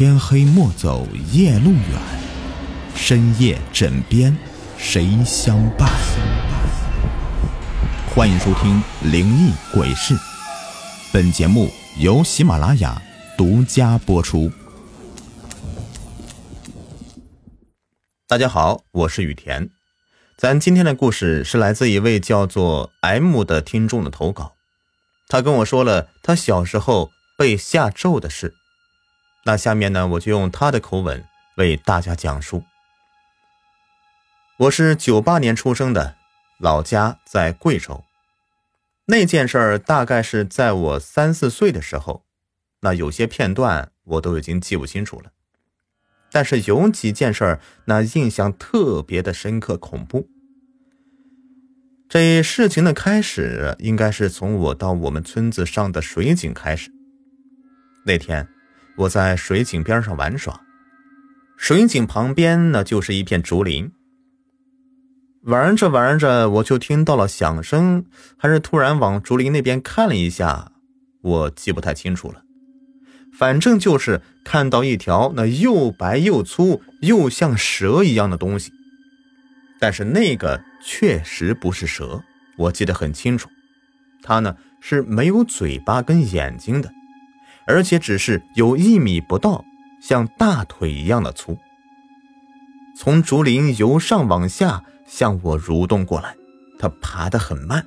[0.00, 2.00] 天黑莫走夜路远，
[2.94, 4.34] 深夜枕边
[4.78, 5.90] 谁相伴？
[8.14, 8.82] 欢迎收听
[9.12, 10.14] 《灵异鬼事》，
[11.12, 13.02] 本节目由喜马拉雅
[13.36, 14.50] 独家播出。
[18.26, 19.68] 大家好，我是雨田。
[20.38, 24.54] 咱今天的故事是来自一位叫做 M 的听众的投稿，
[25.28, 28.54] 他跟我说了他小时候被下咒的事。
[29.44, 31.24] 那下面呢，我就用他的口吻
[31.56, 32.62] 为大家讲述。
[34.58, 36.16] 我是九八年出生的，
[36.58, 38.04] 老家在贵州。
[39.06, 42.26] 那件事儿大概是在我三四岁的时候，
[42.82, 45.32] 那有些片段我都已经记不清楚了。
[46.30, 50.28] 但是有几件事儿，那印象特别的深刻、恐怖。
[52.10, 56.90] 这事情的开始，应该是从我到我们村子上的水井开始。
[58.04, 58.46] 那天。
[58.96, 60.60] 我在水井边上玩耍，
[61.56, 63.90] 水井旁边呢就是一片竹林。
[65.42, 68.04] 玩着玩着，我就听到了响声，
[68.36, 70.72] 还是突然往竹林那边看了一下，
[71.22, 72.42] 我记不太清楚了。
[73.32, 78.70] 反正就是看到一条那又白又粗又像蛇一样的东西，
[79.78, 82.22] 但是那个确实不是蛇，
[82.58, 83.48] 我记得很清楚，
[84.22, 86.92] 它呢是没有嘴巴跟眼睛的。
[87.66, 89.64] 而且只是有一米不到，
[90.00, 91.58] 像大腿一样的粗。
[92.96, 96.34] 从竹林由上往下向我蠕动过来，
[96.78, 97.86] 它爬得很慢。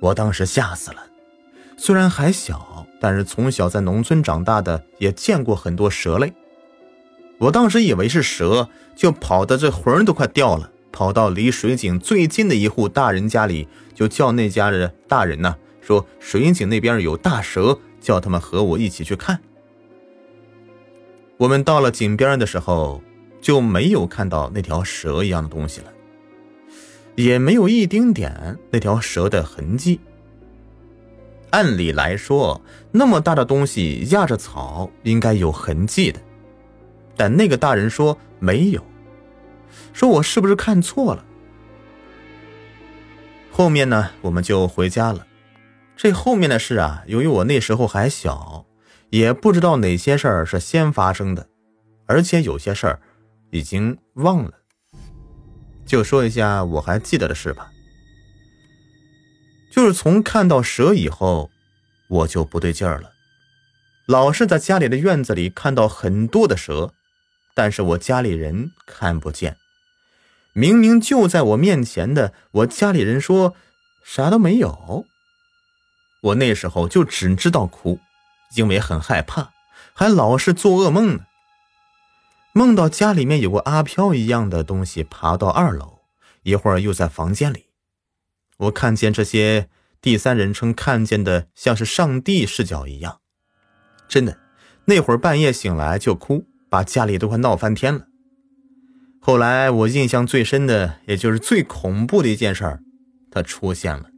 [0.00, 0.98] 我当时吓死了。
[1.78, 6.32] 虽然还小，但是从小在农村长大的，也见过很多蛇类。
[7.38, 17.78] 我当时以为是蛇，就跑的这魂都快掉了，跑到离水井最近的一户大人家里，就叫那家的大人呢，说水井那边有大蛇。
[18.06, 19.40] 叫他们和我一起去看。
[21.38, 23.02] 我们到了井边的时候，
[23.40, 25.92] 就没有看到那条蛇一样的东西了，
[27.16, 29.98] 也没有一丁点那条蛇的痕迹。
[31.50, 32.60] 按理来说，
[32.92, 36.20] 那么大的东西压着草，应该有痕迹的，
[37.16, 38.80] 但那个大人说没有，
[39.92, 41.24] 说我是不是看错了？
[43.50, 45.25] 后面呢，我们就回家了。
[45.96, 48.66] 这后面的事啊，由于我那时候还小，
[49.10, 51.48] 也不知道哪些事儿是先发生的，
[52.06, 53.00] 而且有些事儿
[53.50, 54.52] 已经忘了。
[55.86, 57.70] 就说一下我还记得的事吧。
[59.72, 61.50] 就是从看到蛇以后，
[62.08, 63.10] 我就不对劲儿了，
[64.06, 66.92] 老是在家里的院子里看到很多的蛇，
[67.54, 69.56] 但是我家里人看不见，
[70.52, 73.54] 明明就在我面前的，我家里人说
[74.04, 75.06] 啥都没有。
[76.26, 78.00] 我那时候就只知道哭，
[78.56, 79.52] 因为很害怕，
[79.92, 81.24] 还老是做噩梦呢。
[82.52, 86.00] 梦到家里面有个阿飘一样的东西爬到二楼，
[86.42, 87.66] 一会儿又在房间里。
[88.56, 89.68] 我看见这些
[90.00, 93.20] 第三人称看见的像是上帝视角一样，
[94.08, 94.38] 真的，
[94.86, 98.06] 那会儿半夜醒来就哭，把家里都快闹翻天了。
[99.20, 102.80] 后来我印象最深的，也就是最恐怖的一件事儿，
[103.30, 104.10] 它出现了。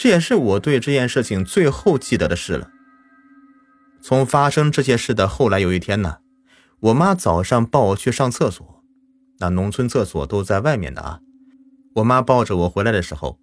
[0.00, 2.70] 这也是我对这件事情最后记得的事了。
[4.00, 6.20] 从发生这些事的后来有一天呢，
[6.80, 8.82] 我妈早上抱我去上厕所，
[9.40, 11.20] 那农村厕所都在外面的啊。
[11.96, 13.38] 我妈抱着我回来的时候，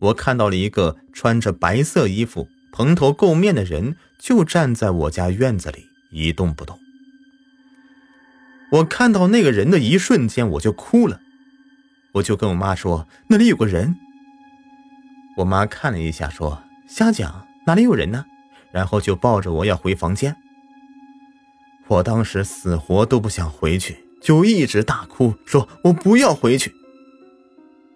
[0.00, 6.80] 我看到了一个穿着白色衣服、蓬头垢面的人，就站在我家院子里一动不动。
[8.72, 11.20] 我看到那个人的一瞬间，我就哭了，
[12.14, 13.94] 我就跟我妈说：“那里有个人。”
[15.36, 18.24] 我妈看了一下，说：“瞎讲，哪里有人呢？”
[18.70, 20.36] 然后就抱着我要回房间。
[21.88, 26.74] 我当时死活都不想回去，就一直大哭，说我不要回去。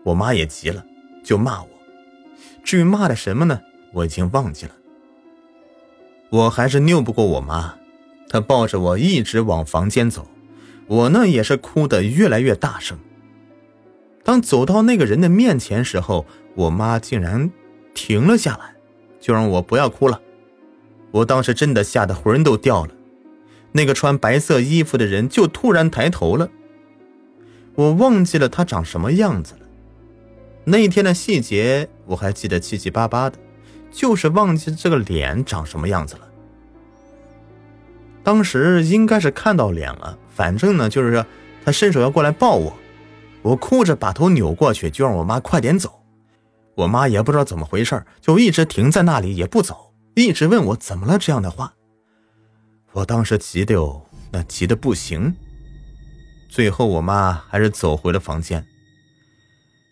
[0.04, 0.84] 我妈也急了，
[1.24, 1.69] 就骂我。
[2.62, 3.60] 至于骂的什么呢，
[3.92, 4.72] 我已经忘记了。
[6.30, 7.77] 我还是拗不过我妈，
[8.28, 10.28] 她抱着我一直往房间走，
[10.88, 12.98] 我呢也是哭得越来越大声。
[14.24, 17.48] 当走到那个人的面前时候，我妈竟然
[17.94, 18.74] 停了下来，
[19.20, 20.20] 就让我不要哭了。
[21.12, 22.92] 我当时真的吓得魂都掉了。
[23.72, 26.48] 那个穿白色衣服的人就突然抬头了，
[27.74, 29.60] 我忘记了他长什么样子了。
[30.64, 33.38] 那一天的细节我还记得七七八八的，
[33.92, 36.22] 就是忘记这个脸长什么样子了。
[38.24, 41.24] 当时应该是看到脸了，反正呢就是
[41.64, 42.76] 他伸手要过来抱我。
[43.42, 46.00] 我哭着把头扭过去，就让我妈快点走。
[46.76, 51.74] 我妈也不知道怎么回事，就一直停在那里也不走，一直问我怎么了这样的话。
[52.92, 55.34] 我当时急的哟，那急的不行。
[56.48, 58.66] 最后我妈还是走回了房间。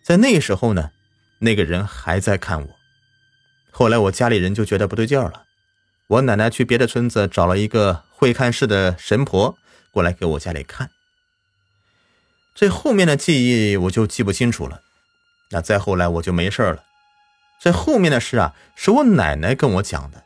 [0.03, 0.91] 在那时候呢，
[1.39, 2.67] 那个人还在看我。
[3.71, 5.43] 后来我家里人就觉得不对劲了，
[6.07, 9.57] 我奶奶去别的村子找了一个会看事的神婆
[9.91, 10.91] 过来给我家里看。
[12.53, 14.81] 这后面的记忆我就记不清楚了。
[15.51, 16.83] 那再后来我就没事了。
[17.59, 20.23] 这后面的事啊，是我奶奶跟我讲的。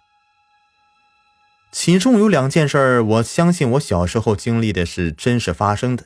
[1.71, 6.05] 其中有两件事，我相信我小时候经历的是真实发生的。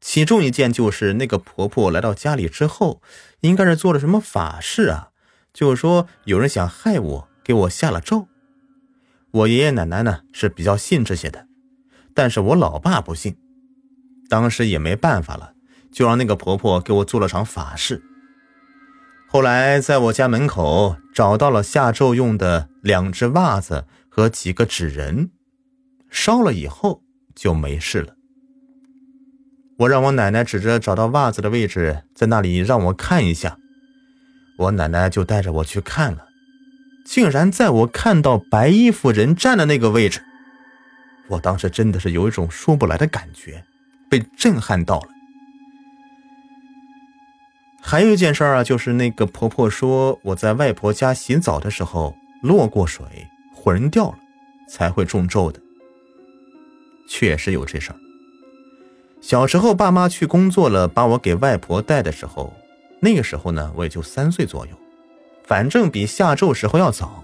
[0.00, 3.02] 其中一件就是那个婆婆来到家里之后，
[3.40, 5.10] 应该是做了什么法事啊？
[5.52, 8.28] 就是说有人想害我，给我下了咒。
[9.32, 11.46] 我爷爷奶奶呢是比较信这些的，
[12.14, 13.36] 但是我老爸不信。
[14.28, 15.54] 当时也没办法了，
[15.92, 18.02] 就让那个婆婆给我做了场法事。
[19.32, 23.86] 后来在我家门口找到了下咒用的两只袜子。
[24.14, 25.30] 和几个纸人，
[26.10, 27.00] 烧了以后
[27.34, 28.14] 就没事了。
[29.78, 33.56] 我让我奶奶指着找到袜子的位置，在那里让我看一下。
[34.58, 36.26] 我奶奶就带着我去看了，
[37.06, 40.20] 竟然在我看到白衣服人站的那个位置，
[41.28, 43.64] 我当时真的是有一种说不来的感觉，
[44.10, 45.08] 被震撼到了。
[47.92, 53.04] 还有一件事儿啊，就是那个婆婆说我在外婆家洗澡的时候落过水。
[53.54, 54.18] 魂掉了，
[54.66, 55.60] 才会中咒的。
[57.06, 57.96] 确实有这事儿。
[59.20, 62.54] 小时候，爸妈去工作了，把我给外婆带的时候，
[62.98, 64.72] 那个时候呢，我也就三岁左右，
[65.44, 67.22] 反正比下咒时候要早。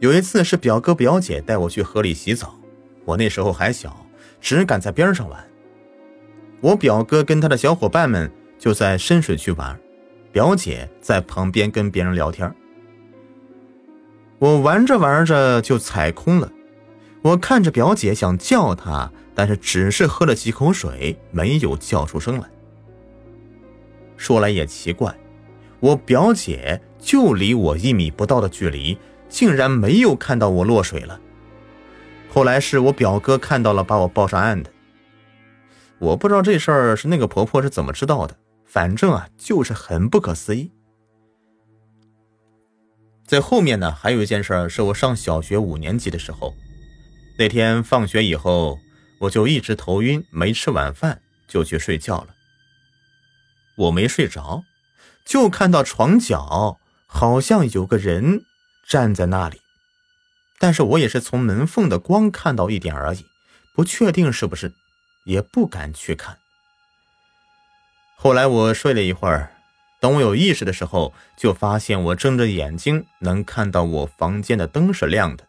[0.00, 2.54] 有一次是表哥表姐带我去河里洗澡，
[3.06, 4.04] 我那时候还小，
[4.42, 5.42] 只敢在边上玩。
[6.60, 8.30] 我表哥跟他的小伙伴们
[8.60, 9.80] 就在深水区玩，
[10.30, 12.54] 表姐在旁边跟别人聊天。
[14.38, 16.52] 我玩着玩着就踩空了，
[17.22, 22.46] 我看着表姐想叫她，但是只是喝了几口水，没有叫出声来。
[24.18, 25.16] 说来也奇怪，
[25.80, 28.98] 我表姐就离我一米不到的距离，
[29.30, 31.18] 竟然没有看到我落水了。
[32.28, 34.70] 后来是我表哥看到了，把我抱上岸的。
[35.98, 38.36] 我不知道这事儿是那个婆婆是怎么知道的，
[38.72, 40.70] 反正啊，就是很不可思议。
[43.26, 46.54] 在后面呢，还有一件事是我上小学五年级的时候，
[47.36, 48.78] 那天放学以后，
[49.22, 52.28] 我就一直头晕，没吃晚饭就去睡觉了。
[53.76, 54.62] 我没睡着，
[55.24, 58.44] 就看到床角好像有个人
[58.86, 59.60] 站在那里，
[60.60, 63.24] 但是我也是从门缝的光看到一点而已，
[63.74, 64.72] 不确定是不是，
[65.24, 66.39] 也不敢去看。
[68.22, 69.50] 后来我睡了一会儿。
[69.98, 75.48] 等我有意识的时候，就发现我睁着眼睛能看到我房间的灯是亮的。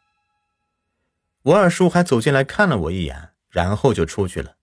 [1.44, 4.54] 我二叔还走进来看了我一眼，然后就出去了。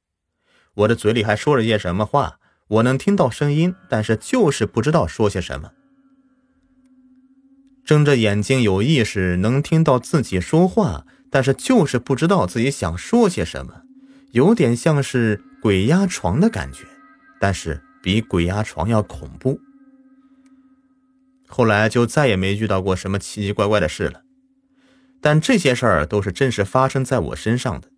[0.72, 2.38] 我的嘴里还说了些什么话，
[2.68, 5.72] 我能听到声音，但是就是不知道说些什么。
[7.84, 13.82] 睁着眼睛有意识能听到自己说话，但是就是不知道自己想说些什么，
[14.30, 16.86] 有点像是鬼压床的感觉，
[17.38, 19.60] 但是比鬼压床要恐怖。
[21.46, 24.22] 后来就再也没遇到过什么奇奇怪怪的事了，
[25.20, 27.90] 但这些事儿都是真实发生在我身上的，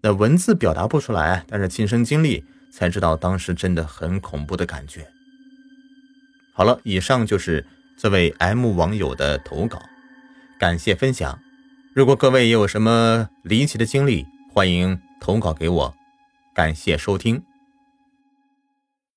[0.00, 2.42] 那文字表达不出来，但是亲身经历
[2.72, 5.06] 才知道当时真的很恐怖的感觉。
[6.54, 7.66] 好了，以上就是
[7.98, 9.82] 这位 M 网友的投稿，
[10.58, 11.38] 感谢分享。
[11.94, 15.94] 如果各位也有什么离奇的经历，欢迎投稿给我，
[16.54, 17.42] 感谢收听。